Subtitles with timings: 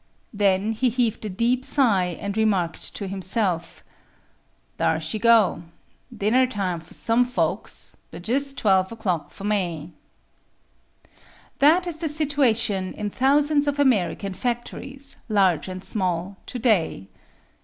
[0.33, 3.83] Then he heaved a deep sigh and remarked to himself:
[4.79, 5.61] "Dar she go.
[6.11, 9.93] Dinner time for some folks but jes' 12 o'clock fur me!"
[11.59, 17.07] That is the situation in thousands of American factories, large and small, today.